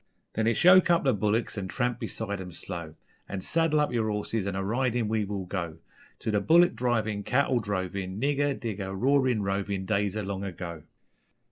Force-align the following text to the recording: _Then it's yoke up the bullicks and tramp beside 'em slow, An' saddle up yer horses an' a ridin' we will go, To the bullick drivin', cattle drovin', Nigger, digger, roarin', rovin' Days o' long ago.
_Then 0.33 0.47
it's 0.49 0.63
yoke 0.63 0.89
up 0.89 1.03
the 1.03 1.13
bullicks 1.13 1.59
and 1.59 1.69
tramp 1.69 1.99
beside 1.99 2.41
'em 2.41 2.51
slow, 2.53 2.95
An' 3.29 3.41
saddle 3.41 3.79
up 3.79 3.93
yer 3.93 4.09
horses 4.09 4.47
an' 4.47 4.55
a 4.55 4.63
ridin' 4.63 5.07
we 5.07 5.25
will 5.25 5.45
go, 5.45 5.77
To 6.21 6.31
the 6.31 6.41
bullick 6.41 6.73
drivin', 6.73 7.21
cattle 7.21 7.59
drovin', 7.59 8.19
Nigger, 8.19 8.59
digger, 8.59 8.95
roarin', 8.95 9.43
rovin' 9.43 9.85
Days 9.85 10.17
o' 10.17 10.23
long 10.23 10.43
ago. 10.43 10.81